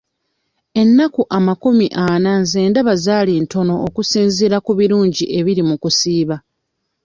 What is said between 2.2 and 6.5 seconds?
nze ndaba zaali ntono okusinziira ku birungi ebiri mu kusiiba.